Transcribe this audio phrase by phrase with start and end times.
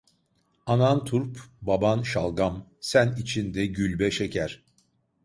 [0.65, 4.63] Anan turp, baban şalgam, sen içinde gülbe şeker.